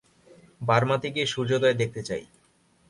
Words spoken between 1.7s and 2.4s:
দেখতে চাই।